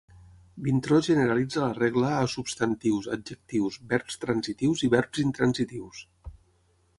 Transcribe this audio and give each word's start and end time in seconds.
Vintró 0.67 0.97
generalitza 1.07 1.59
la 1.63 1.75
regla 1.79 2.09
a 2.21 2.23
substantius, 2.35 3.09
adjectius, 3.17 3.77
verbs 3.93 4.19
transitius 4.25 4.83
i 4.89 4.91
verbs 4.97 5.23
intransitius. 5.27 6.03